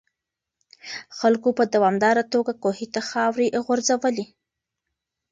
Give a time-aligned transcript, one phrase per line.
[1.19, 4.25] خلکو په دوامداره توګه کوهي ته خاورې غورځولې.